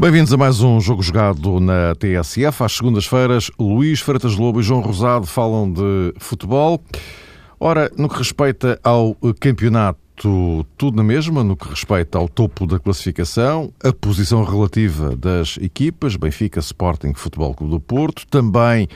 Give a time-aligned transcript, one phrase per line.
[0.00, 2.62] Bem-vindos a mais um jogo jogado na TSF.
[2.62, 6.80] Às segundas-feiras, Luís Freitas Lobo e João Rosado falam de futebol.
[7.58, 12.78] Ora, no que respeita ao campeonato, tudo na mesma, no que respeita ao topo da
[12.78, 18.86] classificação, a posição relativa das equipas, Benfica, Sporting, Futebol Clube do Porto, também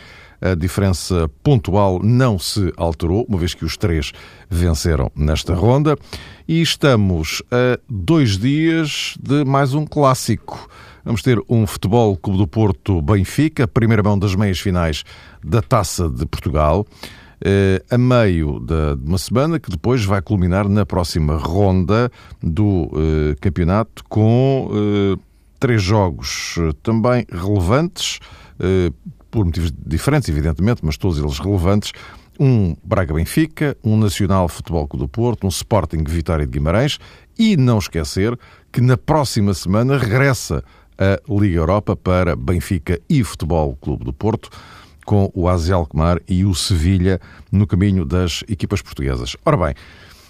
[0.41, 4.13] a diferença pontual não se alterou, uma vez que os três
[4.49, 5.97] venceram nesta ronda.
[6.47, 10.69] E estamos a dois dias de mais um clássico.
[11.05, 15.03] Vamos ter um Futebol Clube do Porto Benfica, primeira mão das meias finais
[15.45, 16.87] da Taça de Portugal,
[17.45, 22.09] eh, a meio de uma semana que depois vai culminar na próxima ronda
[22.41, 25.21] do eh, campeonato com eh,
[25.59, 28.21] três jogos também relevantes,
[29.31, 31.93] por motivos diferentes, evidentemente, mas todos eles relevantes.
[32.39, 36.99] Um Braga-Benfica, um Nacional Futebol Clube do Porto, um Sporting Vitória de Guimarães
[37.39, 38.39] e não esquecer
[38.71, 40.63] que na próxima semana regressa
[40.99, 44.51] a Liga Europa para Benfica e Futebol Clube do Porto,
[45.05, 49.37] com o Azi Alkmaar e o Sevilha no caminho das equipas portuguesas.
[49.45, 49.75] Ora bem,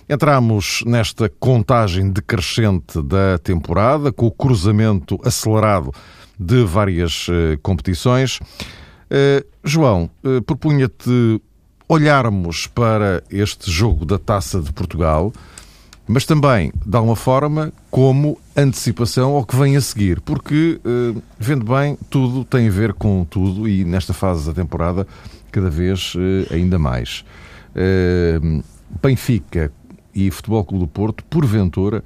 [0.08, 5.92] entramos nesta contagem decrescente da temporada, com o cruzamento acelerado
[6.38, 8.38] de várias uh, competições.
[8.38, 11.40] Uh, João, uh, propunha-te
[11.88, 15.33] olharmos para este jogo da Taça de Portugal
[16.12, 21.64] mas também, de alguma forma, como antecipação ao que vem a seguir, porque, uh, vendo
[21.64, 25.06] bem, tudo tem a ver com tudo e nesta fase da temporada,
[25.50, 27.24] cada vez uh, ainda mais.
[27.74, 28.62] Uh,
[29.02, 29.72] Benfica
[30.14, 32.05] e Futebol Clube do Porto, porventura,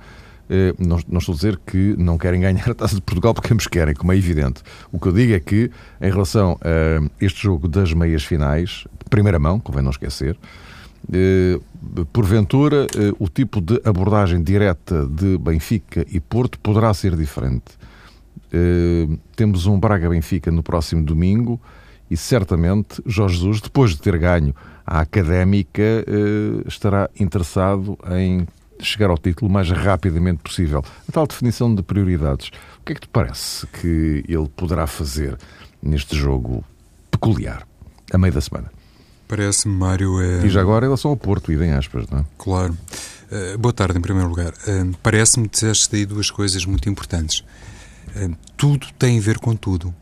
[0.78, 3.66] não, não, estou a dizer que não querem ganhar a Taça de Portugal porque ambos
[3.66, 4.62] querem, como é evidente.
[4.92, 9.40] O que eu digo é que, em relação a este jogo das meias finais, primeira
[9.40, 10.38] mão, convém não esquecer,
[12.12, 17.78] porventura, eh, o tipo de abordagem direta de Benfica e Porto poderá ser diferente.
[18.52, 21.60] Eh, temos um Braga-Benfica no próximo domingo
[22.10, 24.54] e certamente Jorge Jesus, depois de ter ganho
[24.86, 25.82] a académica,
[26.64, 28.46] estará interessado em
[28.80, 30.84] chegar ao título o mais rapidamente possível.
[31.08, 32.50] A tal definição de prioridades.
[32.80, 35.36] O que é que te parece que ele poderá fazer
[35.82, 36.64] neste jogo
[37.10, 37.66] peculiar,
[38.12, 38.75] a meio da semana?
[39.28, 40.20] Parece-me, Mário.
[40.20, 40.46] É...
[40.46, 42.24] E já agora em relação ao Porto, idem aspas, não é?
[42.38, 42.76] Claro.
[43.30, 44.52] Uh, boa tarde, em primeiro lugar.
[44.52, 47.40] Uh, Parece-me que disseste aí duas coisas muito importantes.
[48.14, 49.92] Uh, tudo tem a ver com tudo.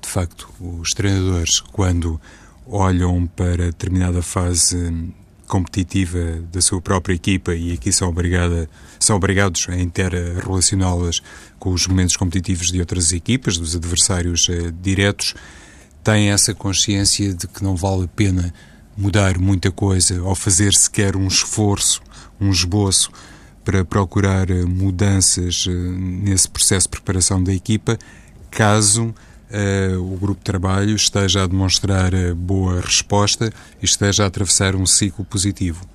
[0.00, 2.18] De facto, os treinadores, quando
[2.66, 5.12] olham para determinada fase
[5.46, 11.20] competitiva da sua própria equipa e aqui são, obrigada, são obrigados a inter-relacioná-las
[11.58, 14.46] com os momentos competitivos de outras equipas, dos adversários
[14.80, 15.34] diretos,
[16.04, 18.54] têm essa consciência de que não vale a pena
[19.00, 22.02] mudar muita coisa ou fazer sequer um esforço,
[22.38, 23.10] um esboço
[23.64, 27.98] para procurar eh, mudanças eh, nesse processo de preparação da equipa,
[28.50, 29.14] caso
[29.50, 34.84] uh, o grupo de trabalho esteja a demonstrar boa resposta e esteja a atravessar um
[34.84, 35.86] ciclo positivo.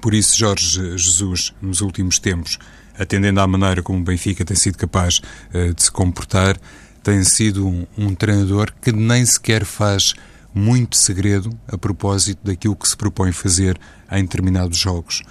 [0.00, 2.58] Por isso, Jorge Jesus, nos últimos tempos,
[2.98, 5.20] atendendo à maneira como o Benfica tem sido capaz
[5.54, 6.58] uh, de se comportar,
[7.02, 10.14] tem sido um, um treinador que nem sequer faz
[10.54, 13.78] muito segredo a propósito daquilo que se propõe fazer
[14.10, 15.22] em determinados jogos.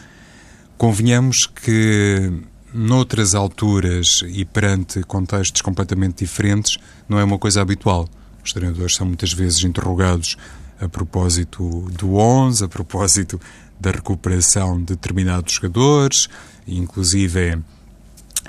[0.78, 2.32] Convenhamos que
[2.74, 6.78] noutras alturas e perante contextos completamente diferentes
[7.08, 8.10] não é uma coisa habitual.
[8.44, 10.38] Os treinadores são muitas vezes interrogados
[10.80, 13.40] a propósito do 11, a propósito
[13.80, 16.28] da recuperação de determinados jogadores,
[16.68, 17.60] inclusive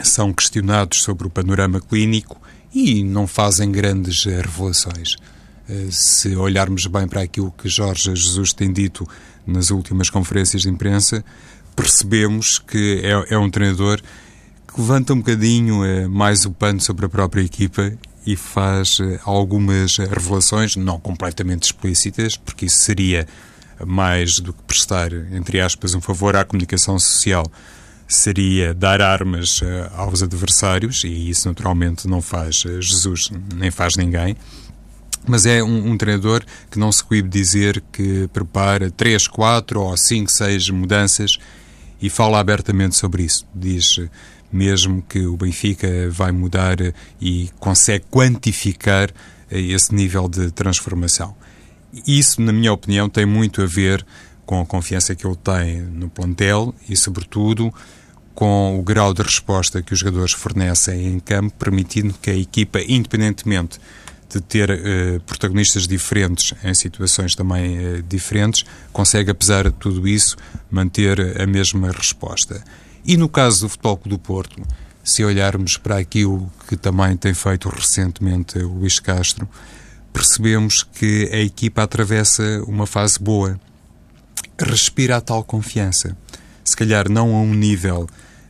[0.02, 2.40] são questionados sobre o panorama clínico
[2.74, 5.16] e não fazem grandes revelações.
[5.68, 9.06] Eh, se olharmos bem para aquilo que Jorge Jesus tem dito
[9.46, 11.24] nas últimas conferências de imprensa,
[11.76, 14.00] percebemos que é, é um treinador
[14.66, 17.92] que levanta um bocadinho eh, mais o pano sobre a própria equipa
[18.26, 23.26] e faz eh, algumas revelações, não completamente explícitas, porque isso seria
[23.84, 27.44] mais do que prestar, entre aspas, um favor à comunicação social,
[28.06, 29.60] seria dar armas
[29.96, 34.36] aos adversários, e isso naturalmente não faz Jesus, nem faz ninguém
[35.26, 39.96] mas é um, um, treinador que não se coíbe dizer que prepara 3, 4 ou
[39.96, 41.38] 5, 6 mudanças
[42.00, 43.46] e fala abertamente sobre isso.
[43.54, 44.00] Diz
[44.52, 46.76] mesmo que o Benfica vai mudar
[47.20, 49.10] e consegue quantificar
[49.50, 51.34] esse nível de transformação.
[52.06, 54.04] Isso, na minha opinião, tem muito a ver
[54.44, 57.72] com a confiança que ele tem no plantel e, sobretudo,
[58.34, 62.80] com o grau de resposta que os jogadores fornecem em campo, permitindo que a equipa,
[62.80, 63.78] independentemente
[64.32, 70.36] de ter uh, protagonistas diferentes em situações também uh, diferentes, consegue, apesar de tudo isso,
[70.70, 72.62] manter a mesma resposta.
[73.04, 74.62] E no caso do Futebol do Porto,
[75.04, 79.48] se olharmos para aquilo que também tem feito recentemente o Luís Castro,
[80.12, 83.58] percebemos que a equipa atravessa uma fase boa.
[84.58, 86.16] Respira a tal confiança.
[86.64, 88.02] Se calhar não a um nível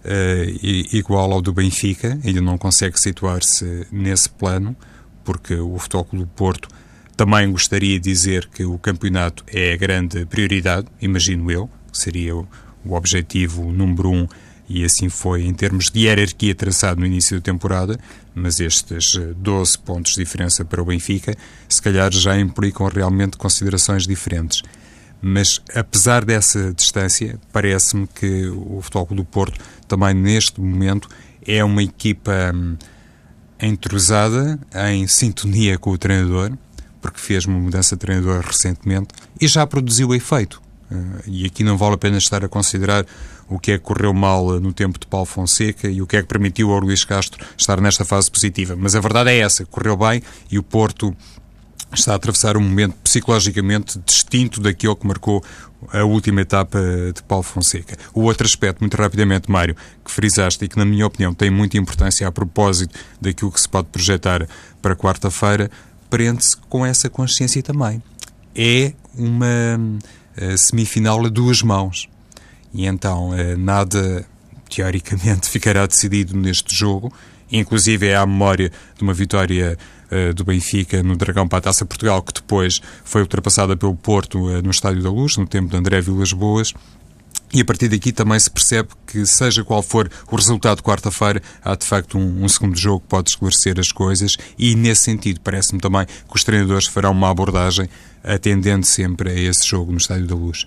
[0.04, 4.76] uh, igual ao do Benfica, ainda não consegue situar-se nesse plano,
[5.24, 6.68] porque o Futebol do Porto
[7.16, 12.46] também gostaria de dizer que o campeonato é a grande prioridade, imagino eu, seria o,
[12.84, 14.26] objetivo número um
[14.68, 17.98] e assim foi em termos de hierarquia traçado no início da temporada,
[18.34, 21.36] mas estes 12 eh, pontos de diferença para o Benfica
[21.68, 24.62] se calhar já implicam realmente considerações diferentes.
[25.20, 31.08] Mas apesar dessa distância, parece-me que o Futebol do Porto também neste momento
[31.46, 32.76] é uma equipa hum,
[33.62, 34.58] entrosada,
[34.90, 36.52] em sintonia com o treinador,
[37.00, 39.08] porque fez uma mudança de treinador recentemente
[39.40, 40.60] e já produziu efeito.
[40.90, 43.06] Eh, e aqui não vale a pena estar a considerar
[43.48, 46.22] o que é que correu mal no tempo de Paulo Fonseca e o que é
[46.22, 48.76] que permitiu ao Luís Castro estar nesta fase positiva.
[48.76, 51.14] Mas a verdade é essa, correu bem e o Porto
[51.92, 55.42] está a atravessar um momento psicologicamente distinto daquilo que marcou
[55.92, 56.78] a última etapa
[57.14, 57.96] de Paulo Fonseca.
[58.14, 61.78] O outro aspecto, muito rapidamente, Mário, que frisaste e que, na minha opinião, tem muita
[61.78, 64.46] importância a propósito daquilo que se pode projetar
[64.80, 65.70] para quarta-feira,
[66.10, 68.02] prende-se com essa consciência também.
[68.54, 69.80] É uma
[70.40, 72.08] uh, semifinal a duas mãos.
[72.74, 74.26] E então uh, nada,
[74.68, 77.12] teoricamente, ficará decidido neste jogo.
[77.50, 79.78] Inclusive é a memória de uma vitória
[80.12, 84.38] uh, do Benfica no Dragão para a Taça Portugal, que depois foi ultrapassada pelo Porto
[84.62, 86.72] no Estádio da Luz, no tempo de André Vilas Boas.
[87.54, 91.42] E a partir daqui também se percebe que, seja qual for o resultado de quarta-feira,
[91.62, 95.38] há de facto um, um, segundo jogo que pode esclarecer as coisas, e nesse sentido,
[95.40, 97.90] parece-me também que os treinadores farão uma abordagem
[98.24, 100.66] atendendo sempre a esse jogo no Estádio da Luz.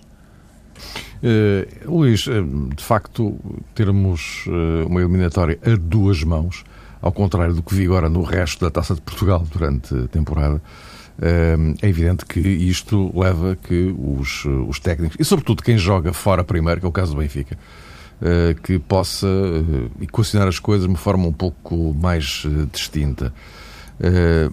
[1.16, 2.42] Uh, Luís, eh,
[2.76, 3.36] de facto,
[3.74, 4.44] termos
[4.86, 6.62] uma eliminatória a duas mãos,
[7.00, 10.60] ao contrário do que vi agora no resto da Taça de Portugal durante a temporada,
[11.80, 16.80] é evidente que isto leva que os, os técnicos, e sobretudo quem joga fora primeiro,
[16.80, 17.56] que é o caso do Benfica,
[18.20, 23.32] eh, que possa eh, equacionar as coisas de uma forma um pouco mais eh, distinta.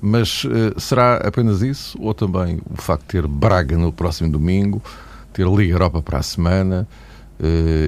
[0.02, 0.44] Mas
[0.78, 1.98] será apenas isso?
[2.02, 4.82] Ou também o facto de ter Braga no próximo domingo,
[5.34, 6.88] ter Liga Europa para a semana?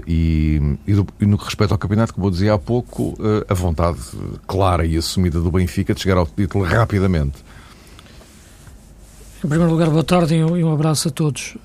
[0.07, 3.18] E, e, no que respeita ao campeonato, como eu dizia há pouco,
[3.48, 4.00] a vontade
[4.48, 7.38] clara e assumida do Benfica de chegar ao título rapidamente.
[9.44, 11.56] Em primeiro lugar, boa tarde e um abraço a todos.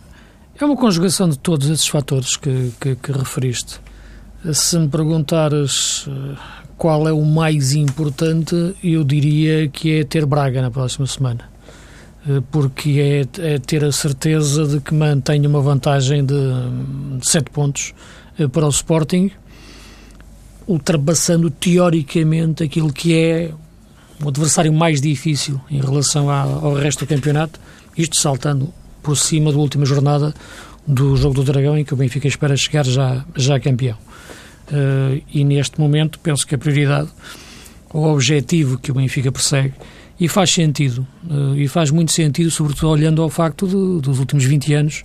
[0.61, 3.81] É uma conjugação de todos esses fatores que, que, que referiste.
[4.53, 6.37] Se me perguntares eh,
[6.77, 11.50] qual é o mais importante, eu diria que é ter Braga na próxima semana.
[12.29, 16.35] Eh, porque é, é ter a certeza de que mantém uma vantagem de,
[17.19, 17.95] de 7 pontos
[18.39, 19.31] eh, para o Sporting,
[20.67, 23.51] ultrapassando teoricamente aquilo que é
[24.23, 27.59] o adversário mais difícil em relação ao resto do campeonato,
[27.97, 28.73] isto saltando
[29.03, 30.35] por cima da última jornada
[30.87, 33.97] do Jogo do Dragão, em que o Benfica espera chegar já, já campeão.
[34.71, 37.09] Uh, e neste momento penso que a prioridade,
[37.93, 39.73] o objetivo que o Benfica persegue,
[40.21, 44.45] e faz sentido, uh, e faz muito sentido, sobretudo olhando ao facto de, dos últimos
[44.45, 45.03] 20 anos,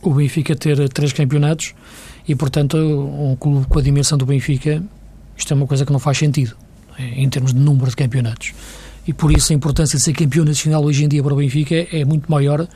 [0.00, 1.74] o Benfica ter três campeonatos
[2.26, 4.80] e, portanto, um clube com a dimensão do Benfica,
[5.36, 6.56] isto é uma coisa que não faz sentido
[6.98, 8.52] em termos de número de campeonatos.
[9.06, 11.74] E por isso a importância de ser campeão nacional hoje em dia para o Benfica
[11.74, 12.68] é muito maior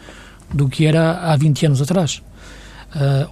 [0.52, 2.22] do que era há 20 anos atrás,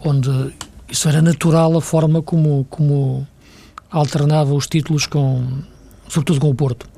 [0.04, 0.52] onde
[0.88, 3.26] isso era natural a forma como, como
[3.90, 5.46] alternava os títulos com,
[6.08, 6.91] sobretudo com o Porto.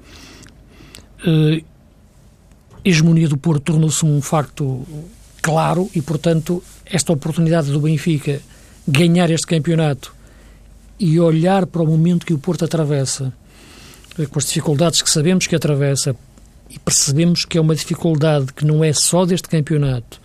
[1.24, 1.60] A
[2.84, 4.86] hegemonia do Porto tornou-se um facto
[5.40, 8.40] claro e, portanto, esta oportunidade do Benfica
[8.86, 10.14] ganhar este campeonato
[10.98, 13.32] e olhar para o momento que o Porto atravessa
[14.30, 16.14] com as dificuldades que sabemos que atravessa
[16.70, 20.20] e percebemos que é uma dificuldade que não é só deste campeonato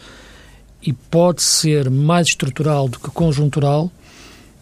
[0.82, 3.92] e pode ser mais estrutural do que conjuntural,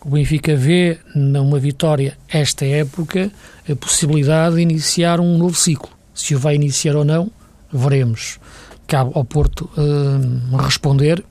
[0.03, 3.31] o Benfica vê numa vitória esta época
[3.69, 5.96] a possibilidade de iniciar um novo ciclo.
[6.17, 7.29] Se o vai iniciar ou não,
[7.71, 8.39] veremos.
[8.87, 11.23] Cabe ao Porto uh, responder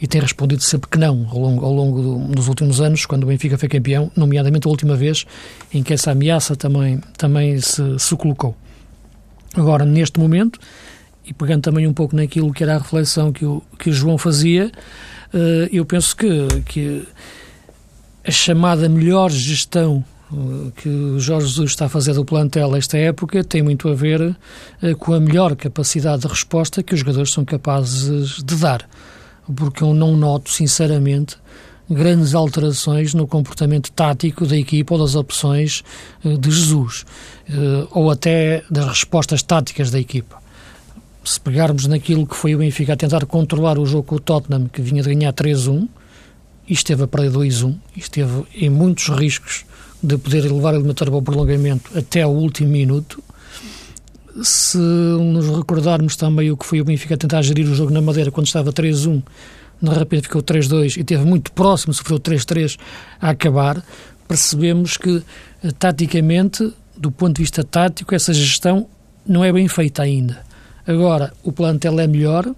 [0.00, 3.24] e tem respondido sempre que não ao longo, ao longo do, dos últimos anos, quando
[3.24, 5.24] o Benfica foi campeão, nomeadamente a última vez
[5.72, 8.54] em que essa ameaça também, também se, se colocou.
[9.54, 10.60] Agora, neste momento,
[11.24, 14.18] e pegando também um pouco naquilo que era a reflexão que o, que o João
[14.18, 14.70] fazia,
[15.32, 17.08] uh, eu penso que, que
[18.26, 20.04] a chamada melhor gestão
[20.76, 24.20] que o Jorge Jesus está a fazer do plantel esta época tem muito a ver
[24.20, 28.86] uh, com a melhor capacidade de resposta que os jogadores são capazes de dar
[29.54, 31.36] porque eu não noto, sinceramente,
[31.88, 35.82] grandes alterações no comportamento tático da equipa ou das opções
[36.24, 37.04] uh, de Jesus,
[37.48, 40.36] uh, ou até das respostas táticas da equipa.
[41.24, 44.68] Se pegarmos naquilo que foi o Benfica a tentar controlar o jogo com o Tottenham,
[44.68, 45.88] que vinha de ganhar 3-1,
[46.68, 49.64] e esteve a perder 2-1, e esteve em muitos riscos
[50.02, 53.22] de poder levar a eliminatória para o prolongamento até o último minuto,
[54.42, 58.30] se nos recordarmos também o que foi o Benfica tentar gerir o jogo na Madeira
[58.30, 59.22] quando estava 3-1,
[59.80, 62.78] de repente ficou 3-2 e esteve muito próximo, sofreu 3-3
[63.20, 63.82] a acabar,
[64.26, 65.22] percebemos que,
[65.62, 68.86] eh, taticamente, do ponto de vista tático, essa gestão
[69.26, 70.38] não é bem feita ainda.
[70.86, 72.50] Agora, o plantel é melhor,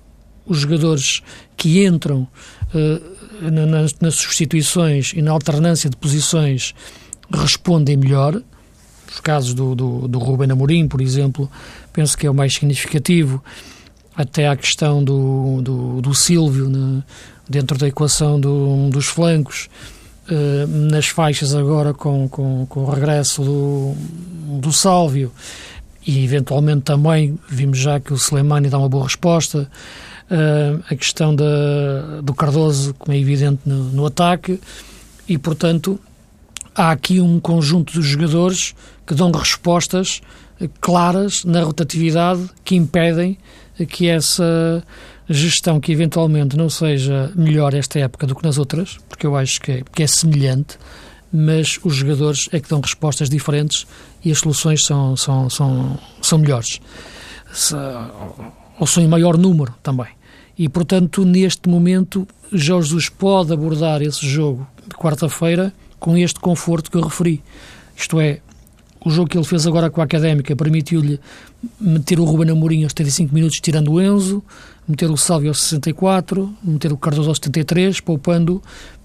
[0.46, 1.22] os jogadores
[1.56, 2.26] que entram
[2.74, 6.74] uh, nas, nas substituições e na alternância de posições
[7.32, 8.40] respondem melhor,
[9.12, 11.50] os casos do, do, do Ruben Amorim, por exemplo,
[11.92, 13.42] penso que é o mais significativo,
[14.14, 17.02] até a questão do, do, do Silvio né,
[17.48, 19.68] dentro da equação do, dos flancos,
[20.28, 23.94] eh, nas faixas agora com, com, com o regresso do,
[24.60, 25.32] do Sálvio.
[26.06, 29.68] E eventualmente também vimos já que o Slemani dá uma boa resposta.
[30.30, 34.60] Uh, a questão da, do Cardoso, como é evidente no, no, ataque,
[35.28, 35.98] e portanto
[36.74, 38.74] há aqui um conjunto de jogadores
[39.06, 40.20] que dão respostas
[40.80, 43.38] claras na rotatividade que impedem
[43.88, 44.84] que essa
[45.28, 49.60] gestão que eventualmente não seja melhor esta época do que nas outras, porque eu acho
[49.60, 50.76] que é, que é semelhante,
[51.32, 53.86] mas os jogadores é que dão respostas diferentes
[54.24, 56.80] e as soluções são, são, são, são melhores.
[57.52, 57.74] Se,
[58.78, 60.08] ou são em maior número também.
[60.58, 66.90] E, portanto, neste momento, Jorge Jesus pode abordar esse jogo de quarta-feira com este conforto
[66.90, 67.42] que eu referi.
[67.96, 68.40] Isto é,
[69.04, 71.20] o jogo que ele fez agora com a Académica permitiu-lhe
[71.78, 74.42] meter o Ruben Amorim aos 75 minutos, tirando o Enzo,
[74.88, 78.62] meter o Salvio aos 64, meter o Cardoso aos 73, poupando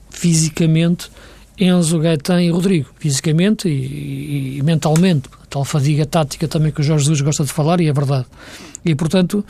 [0.10, 1.10] fisicamente
[1.58, 2.90] Enzo, Gaetan e Rodrigo.
[2.98, 5.30] Fisicamente e, e, e mentalmente.
[5.44, 8.26] A tal fadiga tática também que o Jorge Jesus gosta de falar, e é verdade.
[8.84, 9.44] E, portanto,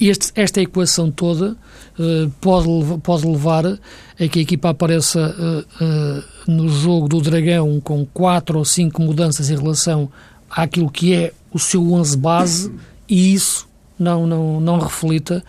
[0.00, 1.56] este, esta equação toda
[1.98, 2.68] uh, pode,
[3.02, 8.58] pode levar a que a equipa apareça uh, uh, no jogo do Dragão com quatro
[8.58, 10.10] ou cinco mudanças em relação
[10.50, 12.72] àquilo que é o seu 11 base
[13.08, 13.66] e isso
[13.98, 15.42] não, não, não reflita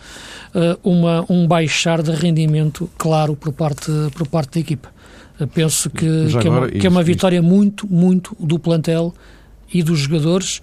[0.82, 4.88] uma, um baixar de rendimento claro por parte, por parte da equipa.
[5.52, 6.06] penso que,
[6.40, 9.14] que, é uma, que é uma vitória muito, muito do plantel
[9.70, 10.62] e dos jogadores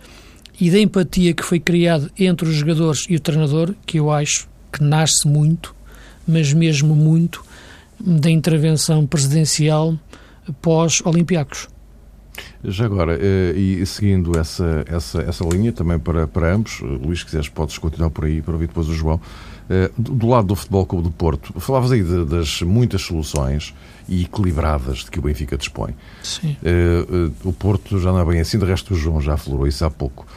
[0.60, 4.48] e da empatia que foi criada entre os jogadores e o treinador, que eu acho
[4.72, 5.76] que nasce muito,
[6.28, 7.44] mas mesmo muito,
[8.00, 9.98] da intervenção presidencial
[10.62, 11.68] pós-Olympiacos.
[12.64, 17.20] Já agora, eh, e seguindo essa, essa, essa linha, também para, para ambos, eh, Luís,
[17.20, 19.22] se quiseres, podes continuar por aí para ouvir depois o João.
[19.70, 23.74] Eh, do lado do Futebol Clube do Porto, falavas aí de, das muitas soluções
[24.08, 25.96] e equilibradas de que o Benfica dispõe.
[26.22, 26.56] Sim.
[27.44, 29.90] O Porto já não é bem assim, de resto o João já falou isso há
[29.90, 30.28] pouco.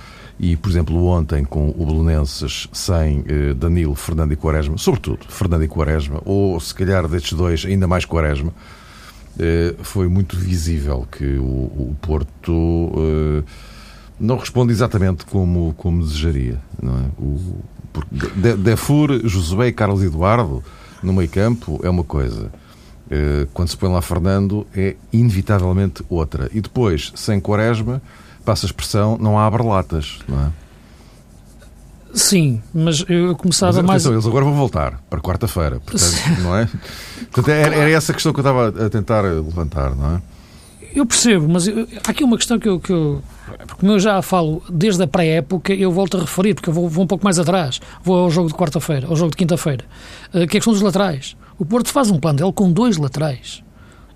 [0.40, 5.64] E, por exemplo, ontem com o Belenenses sem eh, Danilo, Fernando e Quaresma, sobretudo Fernando
[5.64, 8.54] e Quaresma, ou se calhar destes dois ainda mais Quaresma,
[9.36, 13.42] eh, foi muito visível que o, o Porto eh,
[14.20, 16.60] não responde exatamente como, como desejaria.
[16.80, 17.04] Não é?
[17.18, 17.60] o,
[18.58, 20.62] Defur, Josué e Carlos Eduardo
[21.02, 22.50] no meio campo é uma coisa.
[23.10, 26.50] Eh, quando se põe lá Fernando é inevitavelmente outra.
[26.52, 28.02] E depois, sem Quaresma
[28.44, 30.50] passa a expressão, não abre latas, não é?
[32.14, 34.02] Sim, mas eu começava mas, mais.
[34.02, 36.68] Atenção, eles agora vão voltar para quarta-feira, portanto, não é?
[37.30, 40.22] Portanto, era, era, essa questão que eu estava a tentar levantar, não é?
[40.94, 43.22] Eu percebo, mas eu, há aqui uma questão que eu, que eu.
[43.66, 47.04] Porque eu já falo desde a pré-época, eu volto a referir, porque eu vou, vou,
[47.04, 47.80] um pouco mais atrás.
[48.02, 49.84] Vou ao jogo de quarta-feira, ao jogo de quinta-feira,
[50.28, 51.36] uh, que é a questão dos laterais.
[51.58, 53.62] O Porto faz um plano dele com dois laterais.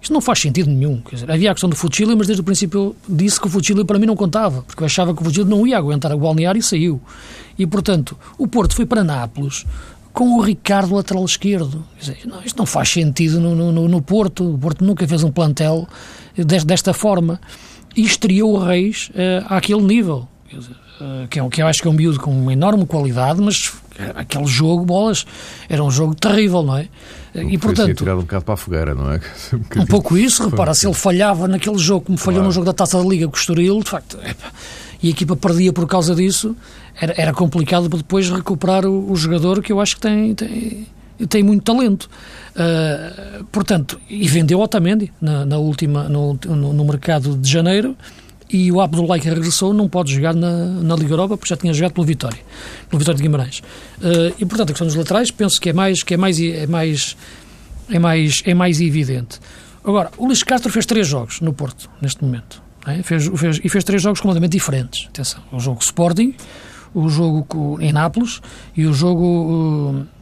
[0.00, 1.00] Isto não faz sentido nenhum.
[1.12, 3.84] Dizer, havia a questão do Fuchile, mas desde o princípio eu disse que o Fuchile
[3.84, 6.58] para mim não contava, porque eu achava que o Fuchile não ia aguentar o balneário
[6.58, 7.00] e saiu.
[7.56, 9.64] E, portanto, o Porto foi para Nápoles
[10.12, 11.84] com o Ricardo lateral esquerdo.
[11.98, 14.54] Dizer, não, isto não faz sentido no, no, no, Porto.
[14.54, 15.88] O Porto nunca fez um plantel
[16.66, 17.40] desta forma.
[17.96, 20.28] E estreou o Reis uh, àquele nível.
[20.52, 23.72] Uh, que, é, que eu acho que é um miúdo com uma enorme qualidade, mas
[24.14, 25.26] aquele jogo, bolas,
[25.68, 26.88] era um jogo terrível, não é?
[27.34, 29.20] E, portanto, tirado um bocado para a fogueira, não é?
[29.52, 32.48] Um, um pouco isso, repara, se ele falhava naquele jogo, como falhou claro.
[32.48, 34.52] no jogo da Taça da Liga com o Estoril, de facto, epa,
[35.02, 36.54] e a equipa perdia por causa disso,
[37.00, 40.86] era, era complicado para depois recuperar o, o, jogador que eu acho que tem, tem,
[41.28, 42.08] tem muito talento.
[42.54, 47.96] Uh, portanto, e vendeu Otamendi na, na última, no, no, no mercado de janeiro,
[48.50, 51.72] e o Abdullah que regressou não pode jogar na, na Liga Europa porque já tinha
[51.72, 52.38] jogado pelo Vitória,
[52.88, 53.60] pelo Vitória de Guimarães.
[53.98, 56.66] Uh, e portanto a questão dos laterais penso que é mais que é mais é
[56.66, 57.16] mais
[57.90, 59.40] é mais, é mais evidente.
[59.84, 62.62] Agora, o Luís Castro fez três jogos no Porto, neste momento.
[62.86, 63.02] É?
[63.02, 65.08] Fez, fez, e fez três jogos completamente diferentes.
[65.08, 66.34] Atenção, o jogo Sporting,
[66.94, 68.40] o jogo em Nápoles
[68.76, 69.96] e o jogo...
[70.06, 70.21] Uh,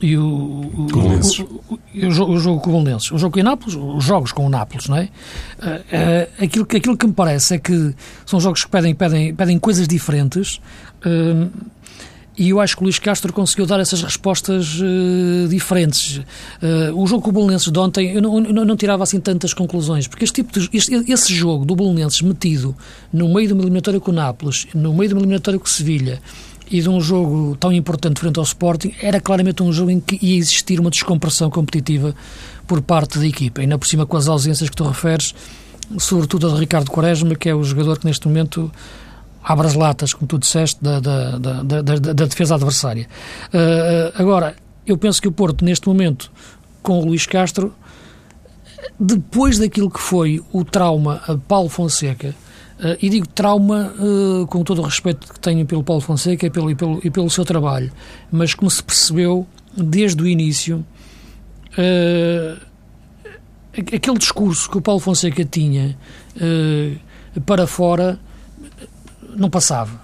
[0.00, 3.10] e o, o, o, o, jogo, o jogo com o Bolonenses.
[3.10, 5.02] O jogo com o Nápoles, os jogos com o Nápoles, não é?
[5.02, 9.34] Uh, uh, aquilo, que, aquilo que me parece é que são jogos que pedem, pedem,
[9.34, 10.60] pedem coisas diferentes.
[11.04, 11.50] Uh,
[12.38, 14.78] e eu acho que o Luís Castro conseguiu dar essas respostas
[15.48, 16.20] diferentes.
[16.94, 20.06] O jogo com o Bolonenses de ontem, eu não, eu não, tirava assim tantas conclusões,
[20.06, 22.76] porque este tipo de, este, esse jogo do Bolonenses metido
[23.10, 25.68] no meio de uma eliminatória com o Nápoles, no meio de uma eliminatória com o
[25.68, 26.20] Sevilha,
[26.70, 30.18] e de um jogo tão importante frente ao Sporting, era claramente um jogo em que
[30.24, 32.14] ia existir uma descompressão competitiva
[32.66, 33.60] por parte da equipa.
[33.60, 35.34] Ainda por cima com as ausências que tu referes,
[35.98, 38.70] sobretudo a de Ricardo Quaresma, que é o jogador que neste momento
[39.42, 43.06] abre as latas, como tu disseste, da, da, da, da, da defesa adversária.
[43.48, 46.32] Uh, agora, eu penso que o Porto, neste momento,
[46.82, 47.72] com o Luís Castro,
[48.98, 52.34] depois daquilo que foi o trauma a Paulo Fonseca,
[52.78, 56.50] uh, e digo trauma uh, com todo o respeito que tenho pelo Paulo Fonseca e
[56.50, 57.92] pelo, e pelo, e pelo seu trabalho,
[58.30, 60.84] mas como se percebeu desde o início,
[63.76, 65.98] aquele discurso que o Paulo Fonseca tinha
[67.44, 68.18] para fora
[69.36, 70.00] não passava.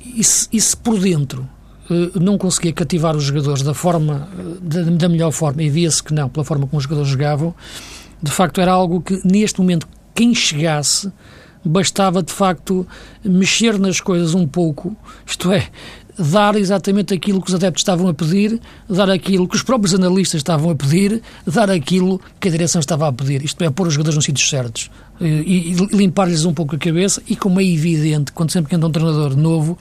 [0.00, 1.48] E se, e se por dentro
[1.88, 4.28] uh, não conseguia cativar os jogadores da forma
[4.60, 7.54] da, da melhor forma, e via-se que não, pela forma como os jogadores jogavam,
[8.22, 9.86] de facto era algo que neste momento
[10.20, 11.10] quem chegasse
[11.64, 12.86] bastava de facto
[13.24, 14.94] mexer nas coisas um pouco,
[15.26, 15.66] isto é,
[16.18, 20.40] dar exatamente aquilo que os adeptos estavam a pedir, dar aquilo que os próprios analistas
[20.40, 23.42] estavam a pedir, dar aquilo que a direção estava a pedir.
[23.42, 24.90] Isto é, pôr os jogadores nos sítios certos
[25.22, 27.22] eh, e, e limpar-lhes um pouco a cabeça.
[27.26, 29.78] E como é evidente, quando sempre que entra um treinador novo,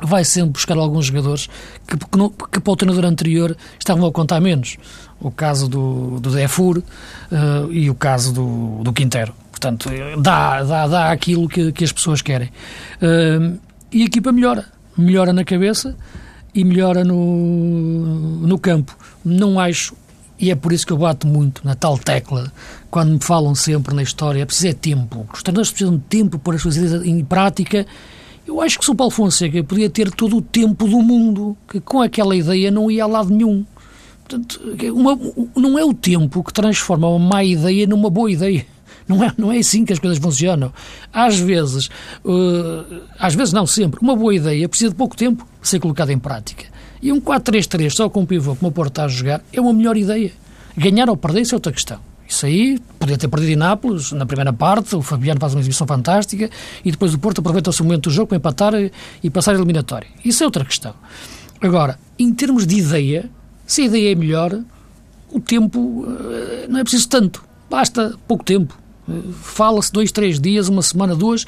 [0.00, 1.48] vai sempre buscar alguns jogadores
[1.88, 4.76] que, que, não, que, para o treinador anterior estavam a contar menos.
[5.18, 9.34] O caso do, do Defur uh, e o caso do, do Quintero.
[9.56, 9.88] Portanto,
[10.20, 12.48] dá, dá, dá aquilo que, que as pessoas querem.
[13.00, 13.58] Uh,
[13.90, 15.96] e a equipa melhora melhora na cabeça
[16.54, 18.96] e melhora no, no campo.
[19.24, 19.94] Não acho,
[20.38, 22.50] e é por isso que eu bato muito na tal tecla,
[22.90, 25.28] quando me falam sempre na história, é preciso é tempo.
[25.32, 27.86] Os treinadores precisam de tempo para as suas ideias em prática.
[28.46, 31.80] Eu acho que o São Paulo Fonseca podia ter todo o tempo do mundo, que
[31.80, 33.64] com aquela ideia não ia a lado nenhum.
[34.22, 34.60] Portanto,
[34.92, 35.18] uma,
[35.54, 38.64] não é o tempo que transforma uma má ideia numa boa ideia.
[39.08, 40.72] Não é, não é assim que as coisas funcionam.
[41.12, 41.88] Às vezes,
[42.24, 46.12] uh, às vezes não sempre, uma boa ideia precisa de pouco tempo para ser colocada
[46.12, 46.64] em prática.
[47.00, 49.72] E um 4-3-3 só com o pivô como o Porto está a jogar é uma
[49.72, 50.32] melhor ideia.
[50.76, 51.98] Ganhar ou perder, isso é outra questão.
[52.28, 55.86] Isso aí, podia ter perdido em Nápoles, na primeira parte, o Fabiano faz uma exibição
[55.86, 56.50] fantástica
[56.84, 58.72] e depois o Porto aproveita o seu momento do jogo para empatar
[59.22, 60.08] e passar a eliminatória.
[60.24, 60.92] Isso é outra questão.
[61.60, 63.30] Agora, em termos de ideia,
[63.64, 64.60] se a ideia é melhor,
[65.30, 67.44] o tempo eh, não é preciso tanto.
[67.70, 68.76] Basta pouco tempo.
[69.42, 71.44] Fala-se dois, três dias, uma semana, duas,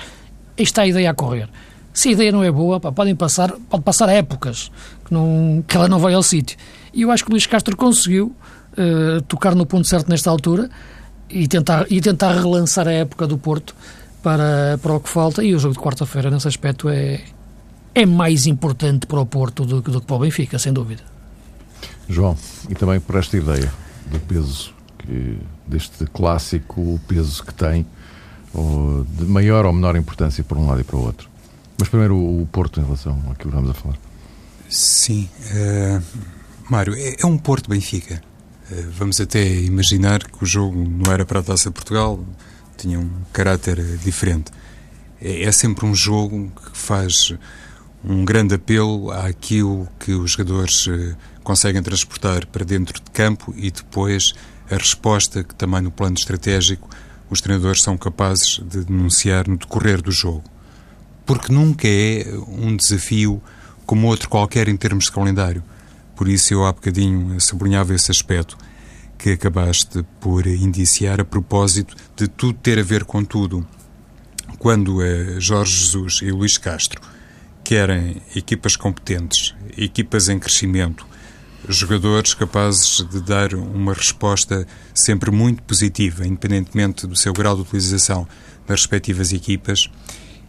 [0.57, 1.49] está a ideia a correr.
[1.93, 4.71] Se a ideia não é boa, pá, podem passar, pode passar épocas
[5.05, 6.57] que, não, que ela não vai ao sítio.
[6.95, 8.35] E eu acho que o Luís Castro conseguiu
[8.73, 10.71] uh, tocar no ponto certo nesta altura
[11.29, 13.75] e tentar, e tentar relançar a época do Porto
[14.23, 15.43] para, para o que falta.
[15.43, 17.21] E o jogo de quarta-feira, nesse aspecto, é,
[17.95, 21.03] é mais importante para o Porto do, do que para o Benfica, sem dúvida.
[22.09, 22.37] João,
[22.69, 23.73] e também por esta ideia
[24.07, 24.78] do peso
[25.67, 27.87] deste clássico o peso que tem,
[29.09, 31.29] de maior ou menor importância para um lado e para o outro.
[31.79, 33.97] Mas primeiro o Porto em relação àquilo que vamos a falar.
[34.69, 36.03] Sim, uh,
[36.69, 38.21] Mário, é, é, um Porto Benfica.
[38.71, 42.23] Uh, vamos até imaginar que o jogo não era para a Taça Portugal,
[42.77, 44.51] tinha um caráter diferente.
[45.21, 47.33] É, é sempre um jogo que faz
[48.05, 50.89] um grande apelo àquilo que os jogadores
[51.43, 54.35] conseguem transportar para dentro de campo e depois
[54.71, 56.89] a resposta que também no plano estratégico
[57.31, 60.45] os treinadores são capazes de denunciar no decorrer do jogo.
[61.27, 63.43] Porque nunca é um desafio
[63.85, 65.63] como outro qualquer em termos de calendário.
[66.17, 68.57] Por isso eu há bocadinho sublinhava esse aspecto
[69.19, 73.67] que acabaste por indiciar a propósito de tudo ter a ver com tudo.
[74.59, 77.01] Quando é Jorge Jesus e Luís Castro
[77.63, 81.07] querem equipas competentes, equipas em crescimento,
[81.67, 88.29] jogadores capazes de dar uma resposta sempre muito positiva, independentemente do seu grau de utilização
[88.69, 89.91] nas respectivas equipas.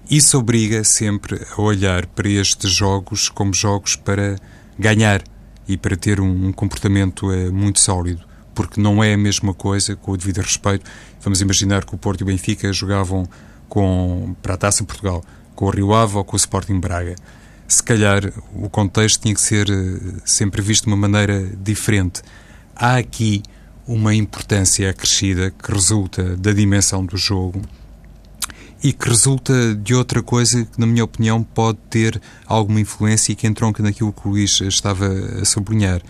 [0.10, 4.38] Isso obriga sempre a olhar para estes jogos como jogos para
[4.78, 5.24] ganhar
[5.68, 8.24] e para ter um, comportamento eh, muito sólido,
[8.56, 10.90] porque não é a mesma coisa, com o devido respeito.
[11.22, 13.28] Vamos imaginar que o Porto e o Benfica jogavam
[13.68, 17.16] com, para a Taça Portugal, com o Rio Ave ou com o Sporting Braga
[17.70, 22.22] se calhar o contexto tinha que ser eh, sempre visto de uma maneira diferente.
[22.76, 23.44] há aqui
[23.86, 27.62] uma importância acrescida que resulta da dimensão do jogo
[28.84, 33.36] e que resulta de outra coisa que, na minha opinião, pode ter alguma influência e
[33.36, 35.08] que entronca naquilo que o Luís estava
[35.42, 36.02] a sublinhar.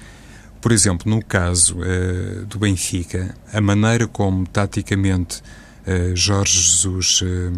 [0.61, 5.41] Por exemplo, no caso uh, do Benfica, a maneira como taticamente
[5.87, 7.51] uh, Jorge Jesus uh,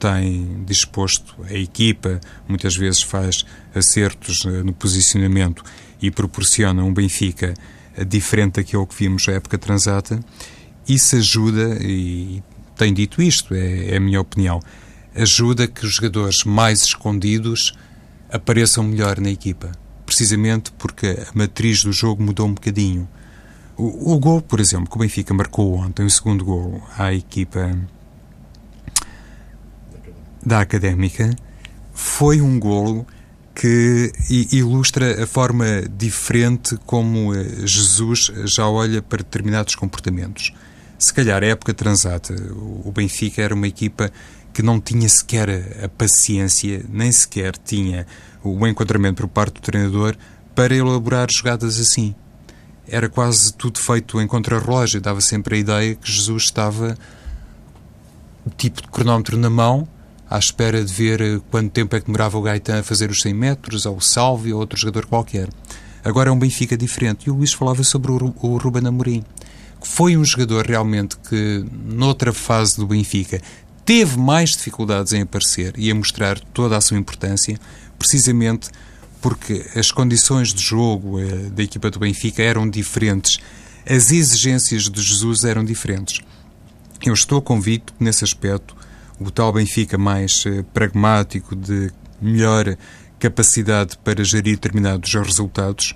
[0.00, 5.62] tem disposto a equipa, muitas vezes faz acertos no posicionamento
[6.00, 7.54] e proporciona um Benfica
[8.08, 10.18] diferente daquilo que vimos na época transata,
[10.88, 12.42] isso ajuda, e
[12.76, 14.60] tenho dito isto, é, é a minha opinião,
[15.14, 17.74] ajuda que os jogadores mais escondidos
[18.32, 19.70] apareçam melhor na equipa
[20.10, 23.08] precisamente porque a matriz do jogo mudou um bocadinho.
[23.76, 27.78] O, o gol, por exemplo, que o Benfica marcou ontem, o segundo gol à equipa
[30.44, 31.34] da Académica,
[31.92, 33.06] foi um golo
[33.54, 34.12] que
[34.50, 40.54] ilustra a forma diferente como eh, Jesus já olha para determinados comportamentos.
[40.98, 44.10] Se calhar, época transata, o Benfica era uma equipa
[44.52, 48.06] que não tinha sequer a paciência, nem sequer tinha
[48.42, 50.16] o enquadramento por parte do treinador
[50.54, 52.14] para elaborar jogadas assim.
[52.88, 56.96] Era quase tudo feito em contrarrelógio, dava sempre a ideia que Jesus estava
[58.56, 59.86] tipo de cronómetro na mão,
[60.30, 63.20] à espera de ver eh, quanto tempo é que demorava o Gaetan a fazer os
[63.20, 65.48] 100 metros, ou o Salvi, ou outro jogador qualquer.
[66.04, 67.26] Agora é um Benfica diferente.
[67.26, 69.24] E o Luís falava sobre o, o Ruben Amorim,
[69.80, 73.42] que foi um jogador realmente que, noutra fase do Benfica,
[73.84, 77.58] teve mais dificuldades em aparecer e a mostrar toda a sua importância,
[77.98, 78.70] precisamente
[79.20, 83.38] porque as condições de jogo eh, da equipa do Benfica eram diferentes,
[83.84, 86.20] as exigências de Jesus eram diferentes.
[87.04, 88.76] Eu estou convicto que, nesse aspecto,
[89.20, 92.76] o tal Benfica mais eh, pragmático, de melhor
[93.18, 95.94] capacidade para gerir determinados resultados,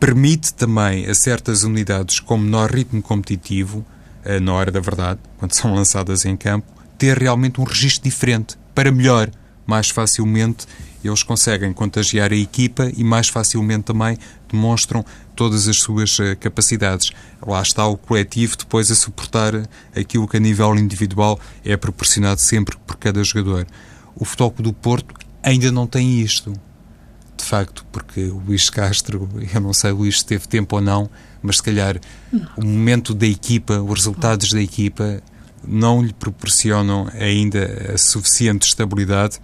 [0.00, 3.84] permite também a certas unidades com menor ritmo competitivo,
[4.24, 8.56] eh, na hora da verdade, quando são lançadas em campo, ter realmente um registro diferente,
[8.74, 9.30] para melhor,
[9.66, 10.66] mais facilmente
[11.04, 14.18] eles conseguem contagiar a equipa e mais facilmente também
[14.50, 15.04] demonstram
[15.38, 17.12] todas as suas uh, capacidades.
[17.46, 19.54] Lá está o coletivo depois a suportar
[19.94, 23.64] aquilo que a nível individual é proporcionado sempre por cada jogador.
[24.16, 26.52] O Futebol do Porto ainda não tem isto.
[27.36, 31.08] De facto, porque o Luís Castro, eu não sei, Luís, teve tempo ou não,
[31.40, 32.00] mas se calhar
[32.32, 32.48] não.
[32.56, 35.22] o momento da equipa, os resultados da equipa
[35.64, 39.38] não lhe proporcionam ainda a suficiente estabilidade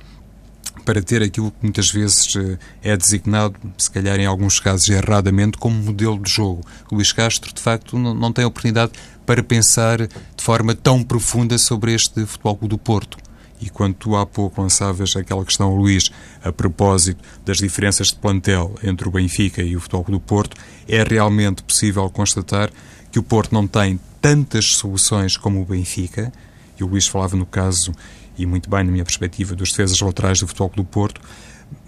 [0.85, 5.59] para ter aquilo que muitas vezes eh, é designado, se calhar em alguns casos erradamente,
[5.59, 6.65] como modelo de jogo.
[6.91, 8.93] O Luís Castro, de facto, não tem oportunidade
[9.25, 13.19] para pensar de forma tão profunda sobre este Futebol do Porto.
[13.61, 16.11] E quando tu há pouco lançavas aquela questão, Luís,
[16.43, 21.03] a propósito das diferenças de plantel entre o Benfica e o Futebol do Porto, é
[21.03, 22.71] realmente possível constatar
[23.11, 26.33] que o Porto não tem tantas soluções como o Benfica,
[26.79, 27.93] e o Luís falava no caso
[28.37, 31.21] e muito bem, na minha perspectiva, dos defesas laterais do Futebol do Porto,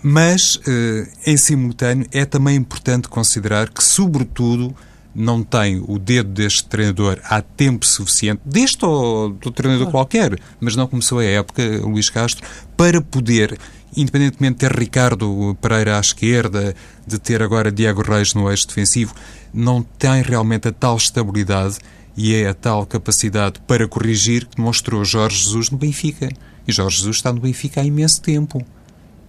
[0.03, 4.75] mas, eh, em simultâneo, é também importante considerar que, sobretudo,
[5.15, 10.77] não tem o dedo deste treinador há tempo suficiente, deste ou do treinador qualquer, mas
[10.77, 13.59] não começou a época, Luís Castro, para poder,
[13.97, 19.15] independentemente de ter Ricardo Pereira à esquerda, de ter agora Diego Reis no eixo defensivo,
[19.55, 21.79] não tem realmente a tal estabilidade
[22.17, 26.29] e é a tal capacidade para corrigir que demonstrou Jorge Jesus no Benfica.
[26.67, 28.65] E Jorge Jesus está no Benfica há imenso tempo.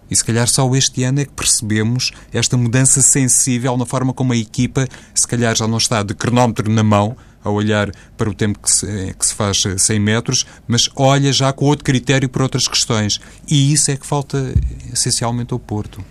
[0.09, 4.31] E se calhar só este ano é que percebemos esta mudança sensível na forma como
[4.31, 8.33] a equipa, se calhar já não está de cronómetro na mão, a olhar para o
[8.33, 12.43] tempo que se, que se faz 100 metros, mas olha já com outro critério para
[12.43, 13.19] outras questões.
[13.47, 14.53] E isso é que falta
[14.91, 16.03] essencialmente ao Porto.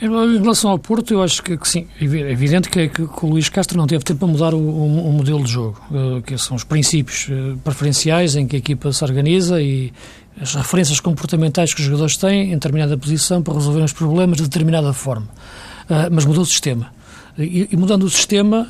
[0.00, 3.28] Em relação ao Porto, eu acho que, que sim, é evidente que, que, que, o
[3.28, 6.36] Luís Castro não teve tempo para mudar o, o, o modelo de jogo, uh, que
[6.38, 9.92] são os princípios uh, preferenciais em que a equipa se organiza e
[10.40, 14.44] as referências comportamentais que os jogadores têm em determinada posição para resolver os problemas de
[14.44, 15.26] determinada forma.
[15.88, 16.92] Uh, mas mudou o sistema.
[17.36, 18.68] E, e mudando o sistema,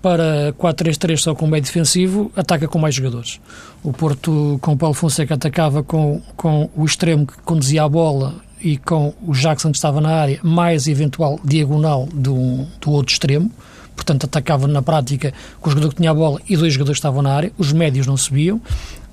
[0.00, 3.40] para 4-3-3 só com meio defensivo, ataca com mais jogadores.
[3.82, 8.34] O Porto, com o Paulo Fonseca, atacava com, com o extremo que conduzia a bola
[8.62, 13.50] e com o Jackson que estava na área, mais eventual diagonal do, do outro extremo,
[13.94, 17.00] portanto atacava na prática com o jogador que tinha a bola e dois jogadores que
[17.00, 18.60] estavam na área, os médios não subiam.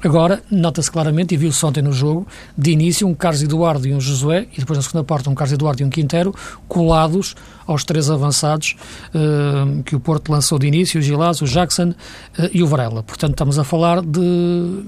[0.02, 2.26] Agora, nota-se claramente, e viu-se ontem no jogo,
[2.58, 5.52] de início um Carlos Eduardo e um Josué, e depois na segunda parte um Carlos
[5.52, 6.34] Eduardo e um Quintero,
[6.70, 7.36] colados
[7.68, 8.78] aos três avançados
[9.14, 11.96] uh, que o Porto lançou de início, o Gilás, o Jackson uh,
[12.54, 13.04] e o Varela.
[13.04, 14.86] Portanto, estamos a falar de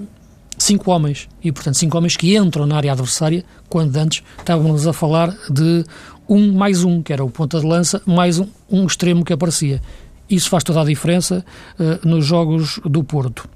[0.58, 1.28] cinco homens.
[1.44, 5.84] E, portanto, cinco homens que entram na área adversária, quando antes estávamos a falar de
[6.28, 9.82] um mais um, que era o ponta de lança, mais um, um extremo que aparecia.
[10.30, 11.44] isso faz toda a diferença
[11.78, 13.50] uh, nos jogos do Porto.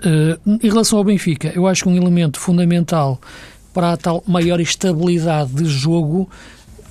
[0.00, 3.18] Uh, em relação ao Benfica, eu acho que um elemento fundamental
[3.72, 6.28] para a tal maior estabilidade de jogo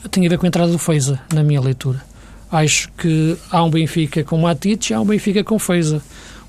[0.09, 2.01] tem a ver com a entrada do Feiza, na minha leitura.
[2.51, 6.01] Acho que há um Benfica com Matites e há um Benfica com Feiza.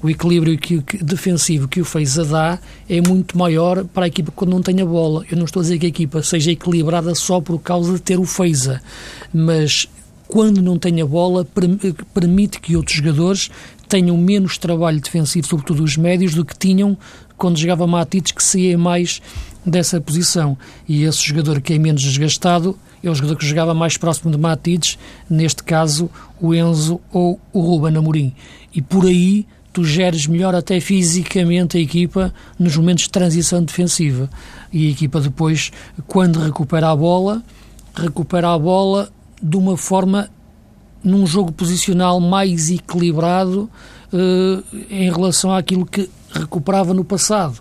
[0.02, 2.58] O equilíbrio que, que, defensivo que o Feiza dá
[2.88, 5.24] é muito maior para a equipa quando não tem a bola.
[5.30, 8.18] Eu não estou a dizer que a equipa seja equilibrada só por causa de ter
[8.18, 8.80] o Feiza,
[9.34, 9.88] mas
[10.28, 11.46] quando não tem a bola,
[12.14, 13.50] permite que outros jogadores
[13.88, 16.96] tenham menos trabalho defensivo, sobretudo os médios, do que tinham
[17.36, 19.22] quando jogava Matites, que saía mais
[19.64, 20.56] dessa posição.
[20.86, 24.36] E esse jogador que é menos desgastado é o jogador que jogava mais próximo de
[24.36, 24.98] Matides,
[25.30, 28.34] neste caso o Enzo ou o Ruben Amorim.
[28.74, 29.46] E por aí
[29.78, 34.28] tu geres melhor até fisicamente a equipa nos momentos de transição defensiva.
[34.72, 35.70] E a equipa depois,
[36.04, 37.44] quando recupera a bola,
[37.94, 39.08] recupera a bola
[39.40, 40.28] de uma forma
[41.04, 43.70] num jogo posicional mais equilibrado
[44.12, 47.60] uh, em relação àquilo que recuperava no passado.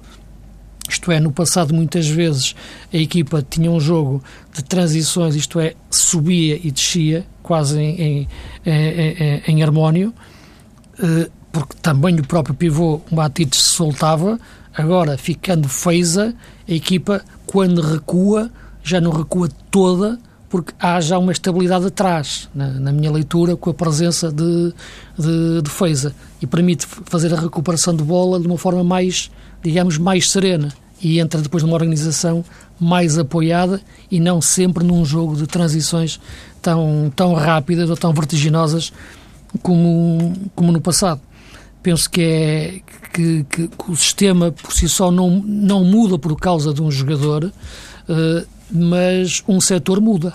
[0.89, 2.56] Isto é, no passado, muitas vezes,
[2.91, 4.23] a equipa tinha um jogo
[4.56, 8.27] de transições, isto é, subia e descia, quase em, em,
[8.65, 10.12] em, em harmónio,
[10.99, 14.39] eh, porque também o próprio pivô, Matites, se soltava.
[14.75, 16.36] Agora, ficando feisa,
[16.67, 18.49] a equipa, quando recua,
[18.83, 23.69] já não recua toda, porque há já uma estabilidade atrás, na, na minha leitura, com
[23.69, 24.73] a presença de,
[25.17, 26.13] de, de Feiza.
[26.41, 29.31] E permite fazer a recuperação de bola de uma forma mais
[29.62, 30.69] digamos, mais serena
[31.01, 32.43] e entra depois numa organização
[32.79, 36.19] mais apoiada e não sempre num jogo de transições
[36.62, 38.91] tão, tão rápidas ou tão vertiginosas
[39.62, 41.21] como, como no passado.
[41.88, 42.82] Penso que, é,
[43.13, 46.91] que, que, que o sistema por si só não, não muda por causa de um
[46.91, 50.34] jogador, uh, mas um setor muda.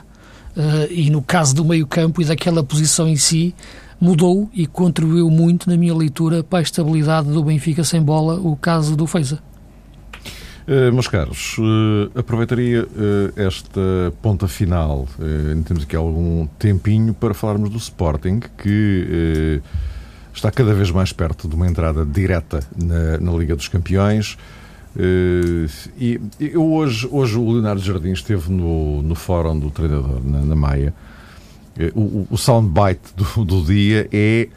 [0.57, 3.55] Uh, e no caso do meio-campo e daquela posição em si,
[4.01, 8.57] mudou e contribuiu muito, na minha leitura, para a estabilidade do Benfica sem bola, o
[8.57, 9.38] caso do Feiza.
[10.67, 12.88] Uh, meus caros, uh, aproveitaria uh,
[13.37, 13.79] esta
[14.23, 19.61] ponta final, uh, temos aqui algum tempinho, para falarmos do Sporting, que
[20.35, 24.37] está cada vez mais perto de uma entrada direta na, na Liga dos Campeões.
[25.99, 30.57] e eu hoje, hoje o Leonardo Jardim esteve no, no fórum do treinador, na, na
[30.57, 30.95] Maia,
[31.79, 34.49] eh, o, o soundbite do, do dia é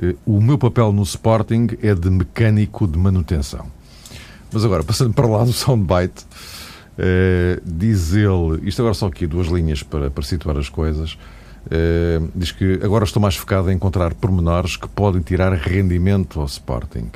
[0.00, 3.66] eh, o meu papel no Sporting é de mecânico de manutenção.
[4.52, 6.24] Mas agora, passando para lá do soundbite,
[6.98, 11.16] uh, diz ele, isto agora só aqui duas linhas para, para situar as coisas,
[11.66, 16.46] uh, diz que agora estou mais focado em encontrar pormenores que podem tirar rendimento ao
[16.46, 17.10] Sporting.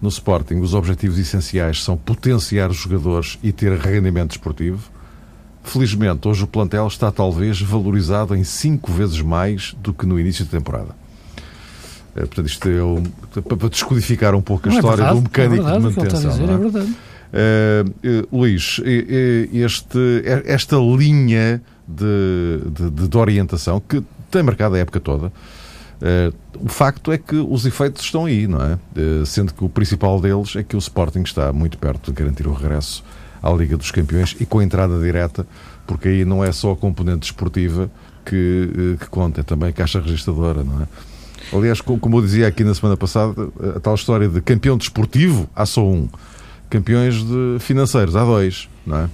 [0.00, 4.90] No Sporting, os objetivos essenciais são potenciar os jogadores e ter rendimento esportivo
[5.62, 10.44] Felizmente, hoje o plantel está talvez valorizado em cinco vezes mais do que no início
[10.44, 10.96] da temporada.
[12.16, 13.02] É, portanto, isto é um,
[13.42, 15.96] para descodificar um pouco a Não é história é verdade, do mecânico é verdade, de
[15.96, 16.30] manutenção.
[16.30, 16.54] É?
[16.54, 16.96] é verdade.
[17.32, 24.98] Uh, uh, Luís, este, esta linha de, de, de, orientação que tem marcado a época
[24.98, 28.78] toda, uh, o facto é que os efeitos estão aí, não é?
[29.24, 32.52] sendo que o principal deles é que o Sporting está muito perto de garantir o
[32.52, 33.04] regresso
[33.42, 35.46] à Liga dos Campeões e com a entrada direta,
[35.86, 37.90] porque aí não é só a componente esportiva
[38.24, 40.86] que, eh, que conta, é também a caixa registradora, não é?
[41.56, 43.34] Aliás, como eu dizia aqui na semana passada,
[43.74, 46.08] a tal história de campeão desportivo, há só um.
[46.70, 49.10] Campeões de financeiros, há dois, não é?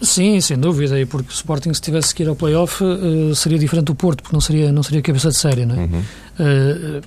[0.00, 3.58] Sim, sem dúvida, e porque o Sporting se tivesse que ir ao play-off uh, seria
[3.58, 5.78] diferente do Porto, porque não seria, não seria cabeça de série, não é?
[5.78, 6.02] Uhum.
[6.38, 7.02] Uh,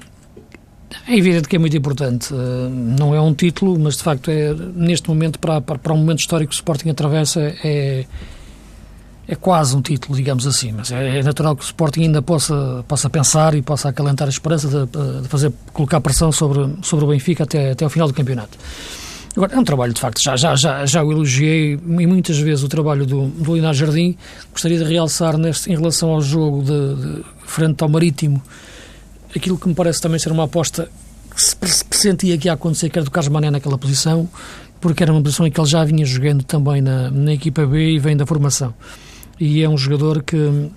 [1.08, 2.34] é evidente que é muito importante.
[2.34, 5.98] Eh, não é um título, mas de facto é neste momento, para, para, para um
[5.98, 8.06] momento histórico que o Sporting atravessa, é,
[9.28, 10.72] é quase um título, digamos assim.
[10.72, 14.30] Mas é, é, natural que o Sporting ainda possa, possa pensar e possa acalentar a
[14.30, 18.14] esperança de, de, fazer, colocar pressão sobre, sobre o Benfica até, até ao final do
[18.14, 18.58] campeonato.
[19.38, 22.64] Agora, é um trabalho, de facto, já, já, já, já o elogiei e muitas vezes
[22.64, 24.18] o trabalho do, do Leonardo Jardim.
[24.52, 28.42] Gostaria de realçar neste, em relação ao jogo de, de frente ao Marítimo,
[29.36, 30.90] aquilo que me parece também ser uma aposta
[31.36, 34.28] que se pressentia que ia acontecer, que era do Carlos Mané naquela posição,
[34.82, 37.92] porque era uma posição em que ele já vinha jogando também na, na equipa B
[37.92, 38.74] e vem da formação.
[39.40, 40.68] E é um jogador que,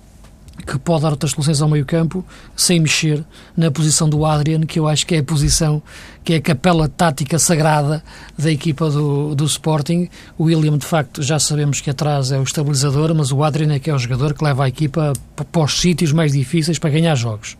[0.61, 3.23] que pode dar outras soluções ao meio campo sem mexer
[3.55, 5.81] na posição do Adrian, que eu acho que é a posição,
[6.23, 8.03] que é a capela tática sagrada
[8.37, 10.09] da equipa do, do Sporting.
[10.37, 13.79] O William, de facto, já sabemos que atrás é o estabilizador, mas o Adrian é
[13.79, 15.13] que é o jogador que leva a equipa
[15.51, 17.57] para os sítios mais difíceis para ganhar jogos.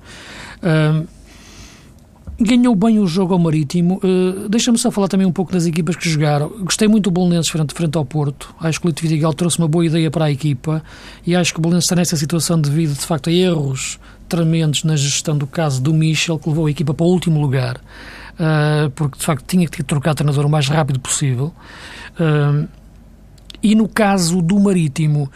[0.62, 1.08] Uh,
[2.42, 4.00] ganhou bem o jogo ao Marítimo.
[4.04, 6.50] Uh, Deixa-me só falar também um pouco das equipas que jogaram.
[6.62, 8.54] Gostei muito do Bolonenses frente, frente ao Porto.
[8.60, 10.84] Acho que o Lito Vidigal trouxe uma boa ideia para a equipa
[11.26, 14.96] e acho que o Bolonenses está nessa situação devido, de facto, a erros tremendos na
[14.96, 19.18] gestão do caso do Michel, que levou a equipa para o último lugar, uh, porque
[19.18, 21.54] de facto tinha que trocar treinador o mais rápido possível.
[22.14, 22.68] Uh,
[23.62, 25.30] e no caso do Marítimo,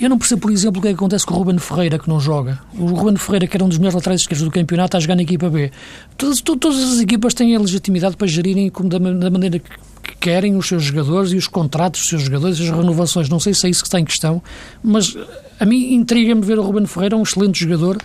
[0.00, 2.08] eu não percebo, por exemplo, o que, é que acontece com o Ruben Ferreira, que
[2.08, 2.58] não joga.
[2.76, 5.16] O Ruben Ferreira, que era um dos melhores laterais esquerdos do campeonato, está a jogar
[5.16, 5.70] na equipa B.
[6.16, 9.70] Todas, todas as equipas têm a legitimidade para gerirem como da, da maneira que
[10.02, 13.28] que querem os seus jogadores e os contratos dos seus jogadores, as renovações.
[13.28, 14.42] Não sei se é isso que está em questão,
[14.82, 15.16] mas
[15.60, 17.98] a mim intriga-me ver o Ruben Ferreira, um excelente jogador,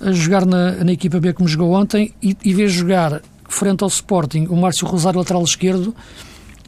[0.00, 3.88] a jogar na, na equipa B como jogou ontem e, e ver jogar frente ao
[3.88, 5.94] Sporting o Márcio Rosário, lateral esquerdo,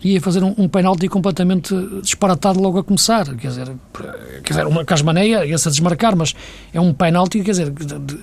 [0.02, 3.24] ia fazer um, um penalti completamente disparatado logo a começar.
[3.36, 3.72] Quer dizer,
[4.42, 6.34] quer dizer uma casmaneia ia-se a desmarcar, mas
[6.72, 8.18] é um penalti, quer dizer, de, de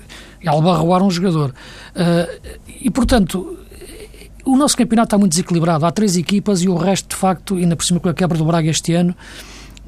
[0.45, 1.53] albarroar um jogador.
[1.95, 3.57] Uh, e, portanto,
[4.45, 5.85] o nosso campeonato está muito desequilibrado.
[5.85, 8.45] Há três equipas e o resto, de facto, ainda por cima com a quebra do
[8.45, 9.15] Braga este ano,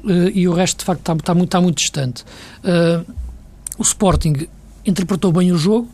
[0.04, 2.24] uh, e o resto, de facto, está, está, muito, está muito distante.
[2.62, 3.04] Uh,
[3.78, 4.46] o Sporting
[4.84, 5.88] interpretou bem o jogo,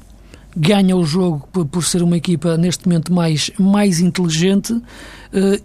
[0.57, 4.83] ganha o jogo por, ser uma equipa, neste momento, mais, mais inteligente uh,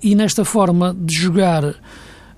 [0.02, 1.64] e nesta forma de jogar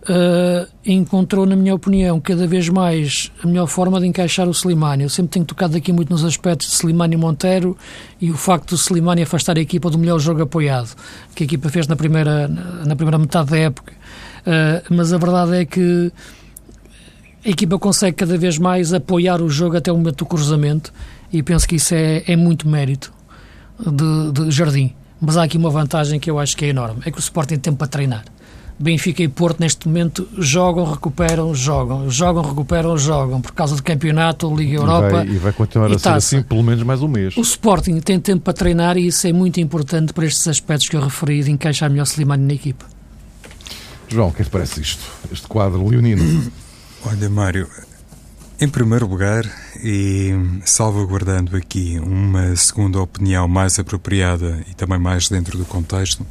[0.06, 5.04] uh, encontrou, na minha opinião, cada vez mais a melhor forma de encaixar o Slimani.
[5.04, 7.78] Eu sempre tenho tocado aqui muito nos aspectos de Slimani Monteiro
[8.22, 10.96] e o facto do Slimani afastar a equipa do melhor jogo apoiado,
[11.34, 13.94] que a equipa fez na primeira, na primeira metade da época.
[14.42, 16.12] Uh, mas a verdade é que
[17.46, 20.92] a equipa consegue cada vez mais apoiar o jogo até o momento do cruzamento
[21.32, 23.14] e penso que isso é, é muito mérito
[23.80, 24.94] de, de Jardim.
[25.22, 27.56] Mas há aqui uma vantagem que eu acho que é enorme, é que o Sporting
[27.56, 28.26] tem tempo para treinar.
[28.78, 34.54] Benfica e Porto neste momento jogam, recuperam, jogam, jogam, recuperam, jogam, por causa do campeonato,
[34.54, 35.08] Liga Europa.
[35.08, 37.38] E vai, e vai continuar a ser assim pelo menos mais um mês.
[37.38, 40.96] O Sporting tem tempo para treinar e isso é muito importante para estes aspectos que
[40.98, 42.86] eu referi de encaixar melhor Slimani na equipa.
[44.10, 45.04] João, o que é que parece isto?
[45.32, 46.52] Este quadro leonino?
[47.08, 47.70] Olha, Mário,
[48.60, 49.46] em primeiro lugar,
[49.84, 50.32] e
[50.66, 56.26] salvaguardando aqui uma segunda opinião mais apropriada e também mais dentro do contexto,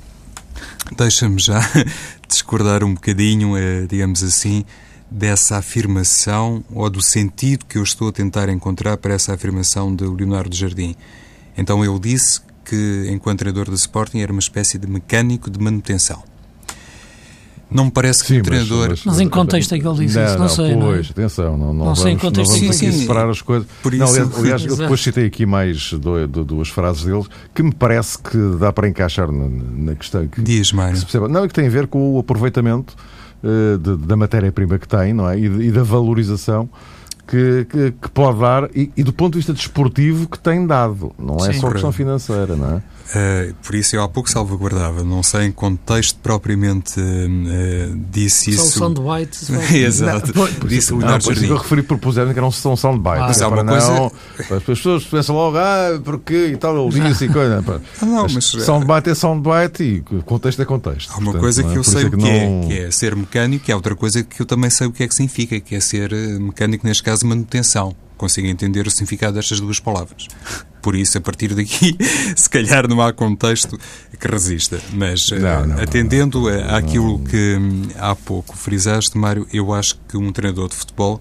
[0.96, 1.60] deixa-me já
[2.26, 4.64] discordar um bocadinho, eh, digamos assim,
[5.08, 10.04] dessa afirmação ou do sentido que eu estou a tentar encontrar para essa afirmação de
[10.04, 10.96] Leonardo Jardim.
[11.56, 16.33] Então ele disse que, enquanto treinador do Sporting, era uma espécie de mecânico de manutenção.
[17.70, 18.90] Não me parece que Sim, o treinador.
[18.90, 20.76] Mas, mas, em contexto é que ele disse não, isso, não, não sei.
[20.76, 21.10] Pois, não.
[21.10, 22.26] atenção, não, não, não sei vamos, em.
[22.26, 23.00] Não vamos sim, aqui sim.
[23.00, 23.66] separar as coisas.
[23.82, 27.62] Por isso, não, aliás, eu depois citei aqui mais do, do, duas frases deles que
[27.62, 30.26] me parece que dá para encaixar na, na questão.
[30.28, 30.98] Que, Diz, Mário.
[31.28, 32.94] Não, é que tem a ver com o aproveitamento
[33.42, 35.38] uh, de, da matéria-prima que tem, não é?
[35.38, 36.68] E, e da valorização
[37.26, 41.12] que, que, que, pode dar e, e, do ponto de vista desportivo que tem dado.
[41.18, 42.82] Não é Sim, só questão financeira, não é?
[43.04, 48.66] Uh, por isso eu há pouco salvaguardava, não sei em contexto propriamente uh, disse isso.
[48.66, 49.50] São soundbites.
[49.70, 50.32] Exato.
[50.34, 51.46] Não, por, disse o Leonardo Jardim.
[51.46, 53.18] Eu referi propusendo que era um são soundbite.
[53.18, 54.56] Ah, é uma não, coisa...
[54.56, 57.62] As pessoas pensam logo, ah, porque e tal, ele disse e coisa.
[58.00, 58.44] Ah, não, mas...
[58.44, 61.10] Soundbite é soundbite e contexto é contexto.
[61.12, 61.76] Há uma Portanto, coisa que é?
[61.76, 64.40] eu sei o que, que, é, que é ser mecânico e há outra coisa que
[64.40, 67.13] eu também sei o que é que significa, que é ser eh, mecânico, neste caso,
[67.22, 70.28] manutenção consigo entender o significado destas duas palavras.
[70.80, 71.96] Por isso, a partir daqui,
[72.36, 73.78] se calhar não há contexto
[74.18, 74.80] que resista.
[74.92, 79.98] Mas, não, eh, não, atendendo não, àquilo que hum, há pouco frisaste, Mário, eu acho
[80.08, 81.20] que um treinador de futebol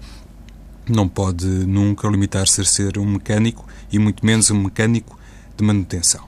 [0.88, 5.18] não pode nunca limitar-se a ser um mecânico e muito menos um mecânico
[5.56, 6.24] de manutenção.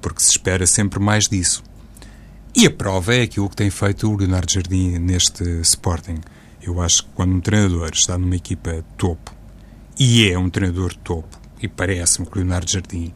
[0.00, 1.64] Porque se espera sempre mais disso.
[2.54, 6.20] E a prova é aquilo que tem feito o Leonardo Jardim neste Sporting.
[6.66, 9.32] Eu acho que quando um treinador está numa equipa topo
[9.96, 13.14] e é um treinador topo, e parece-me que o Leonardo Jardim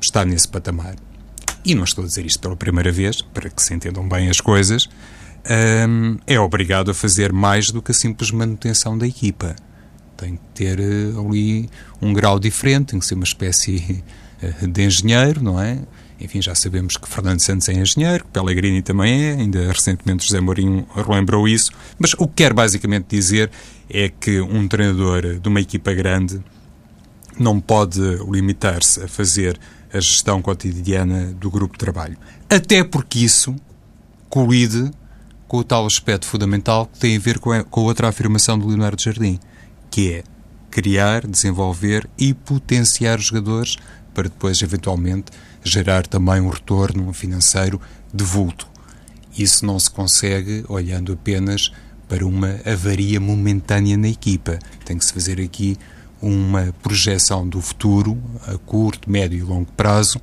[0.00, 0.94] está nesse patamar,
[1.64, 4.40] e não estou a dizer isto pela primeira vez, para que se entendam bem as
[4.40, 4.86] coisas,
[5.88, 9.56] hum, é obrigado a fazer mais do que a simples manutenção da equipa.
[10.16, 11.68] Tem que ter uh, ali
[12.02, 14.04] um grau diferente, tem que ser uma espécie
[14.42, 15.78] uh, de engenheiro, não é?
[16.20, 20.40] Enfim, já sabemos que Fernando Santos é engenheiro, que Pellegrini também é, ainda recentemente José
[20.40, 23.50] Mourinho relembrou isso, mas o que quer basicamente dizer
[23.90, 26.40] é que um treinador de uma equipa grande
[27.38, 28.00] não pode
[28.30, 29.58] limitar-se a fazer
[29.92, 32.16] a gestão cotidiana do grupo de trabalho.
[32.48, 33.54] Até porque isso
[34.28, 34.90] colide
[35.46, 38.58] com o tal aspecto fundamental que tem a ver com a, com a outra afirmação
[38.58, 39.38] do Leonardo Jardim,
[39.90, 40.24] que é
[40.70, 43.76] criar, desenvolver e potenciar os jogadores
[44.12, 45.26] para depois, eventualmente,
[45.64, 47.80] gerar também um retorno financeiro
[48.12, 48.68] de vulto.
[49.36, 51.72] Isso não se consegue olhando apenas
[52.08, 54.58] para uma avaria momentânea na equipa.
[54.84, 55.76] Tem que se fazer aqui
[56.22, 60.20] uma projeção do futuro a curto, médio e longo prazo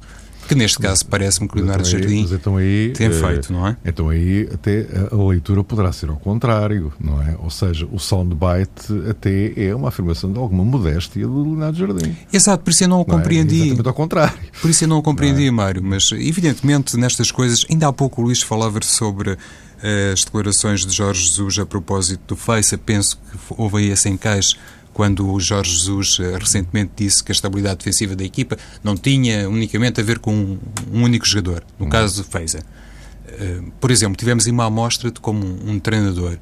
[0.51, 3.77] Que neste caso parece-me que o Leonardo então Jardim então aí, tem feito, não é?
[3.85, 7.37] Então aí até a leitura poderá ser ao contrário, não é?
[7.39, 12.17] Ou seja, o soundbite até é uma afirmação de alguma modéstia do Leonardo Jardim.
[12.33, 13.61] Exato, por isso eu não o não compreendi.
[13.61, 13.65] É?
[13.67, 14.37] Exatamente ao contrário.
[14.59, 15.51] Por isso eu não o compreendi, não é?
[15.51, 19.37] Mário, mas evidentemente nestas coisas, ainda há pouco o Luís falava sobre
[19.81, 24.09] eh, as declarações de Jorge Jesus a propósito do Face, penso que houve aí esse
[24.09, 24.57] encaixe
[24.93, 29.49] quando o Jorge Jesus eh, recentemente disse que a estabilidade defensiva da equipa não tinha
[29.49, 30.59] unicamente a ver com um,
[30.91, 31.91] um único jogador, no uhum.
[31.91, 32.59] caso do Feiza.
[32.59, 36.37] Uh, por exemplo, tivemos uma amostra de como um, um, treinador,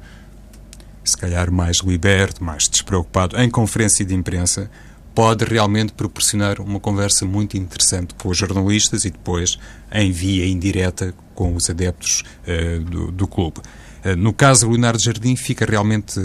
[1.04, 4.68] se calhar mais liberto, mais despreocupado, em conferência de imprensa,
[5.14, 9.58] pode realmente proporcionar uma conversa muito interessante com os jornalistas e depois
[9.92, 13.60] em via indireta com os adeptos uh, do, do clube.
[14.04, 16.20] Uh, no caso do Leonardo Jardim, fica realmente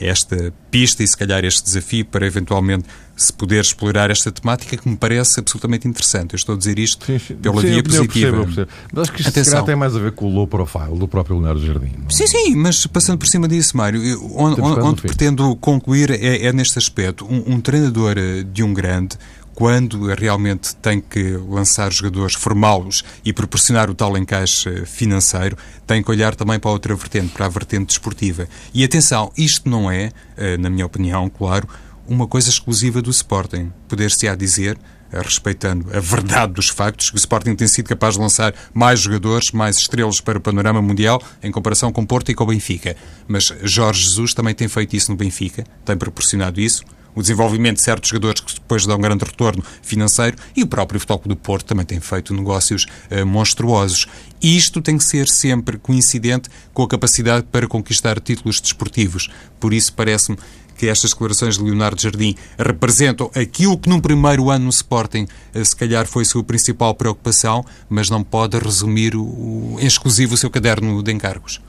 [0.00, 4.88] esta pista e, se calhar, este desafio para eventualmente se poder explorar esta temática que
[4.88, 6.34] me parece absolutamente interessante.
[6.34, 7.34] Eu estou a dizer isto sim, sim.
[7.34, 8.36] pela sim, via positiva.
[8.36, 8.70] Eu percebo, eu percebo.
[8.92, 9.64] Mas acho que isto Atenção.
[9.64, 11.90] tem mais a ver com o low profile do próprio Leonardo Jardim.
[12.08, 12.12] É?
[12.12, 14.00] Sim, sim, mas passando por cima disso, Mário,
[14.36, 17.24] onde, onde pretendo concluir é, é neste aspecto.
[17.24, 19.16] Um, um treinador eh, de um grande
[19.58, 26.08] quando realmente tem que lançar jogadores, formá-los e proporcionar o tal encaixe financeiro, tem que
[26.08, 28.48] olhar também para a outra vertente, para a vertente desportiva.
[28.72, 31.68] E atenção, isto não é, eh, na minha opinião, claro,
[32.06, 33.72] uma coisa exclusiva do Sporting.
[33.88, 34.78] Poder-se-á dizer
[35.10, 39.00] eh, respeitando a verdade dos factos, que o Sporting tem sido capaz de lançar mais
[39.00, 42.94] jogadores, mais estrelas para o panorama mundial, em comparação com Porto e com o Benfica.
[43.26, 46.84] Mas Jorge Jesus também tem feito isso no Benfica, tem proporcionado isso
[47.18, 51.00] o desenvolvimento de certos jogadores que depois dão um grande retorno financeiro e o próprio
[51.00, 54.06] Futebol do Porto também tem feito negócios uh, monstruosos.
[54.40, 59.28] Isto tem que ser sempre coincidente com a capacidade para conquistar títulos desportivos.
[59.58, 60.38] Por isso parece-me
[60.76, 65.64] que estas declarações de Leonardo Jardim representam aquilo que num primeiro ano no Sporting eh,
[65.64, 70.48] se calhar foi sua principal preocupação, mas não pode resumir o, em exclusivo o seu
[70.48, 71.60] caderno de encargos.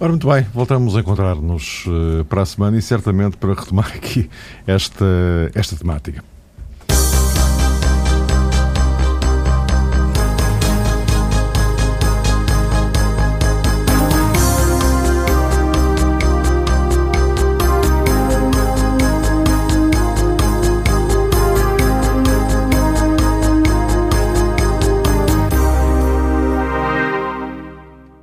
[0.00, 4.30] Ora, muito bem, voltamos a encontrar-nos uh, para a semana e certamente para retomar aqui
[4.64, 5.04] esta,
[5.54, 6.22] esta temática.